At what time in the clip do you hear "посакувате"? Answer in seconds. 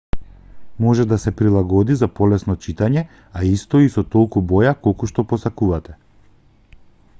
5.35-5.99